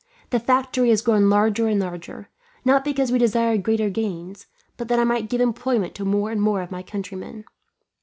The 0.31 0.39
factory 0.39 0.89
has 0.89 1.03
grown 1.03 1.29
larger 1.29 1.67
and 1.67 1.79
larger; 1.79 2.27
not 2.65 2.83
because 2.83 3.11
we 3.11 3.19
desired 3.19 3.61
greater 3.61 3.91
gains, 3.91 4.47
but 4.75 4.87
that 4.87 4.97
I 4.97 5.03
might 5.03 5.29
give 5.29 5.41
employment 5.41 5.93
to 5.93 6.05
more 6.05 6.31
and 6.31 6.41
more 6.41 6.63
of 6.63 6.71
my 6.71 6.81
countrymen. 6.81 7.45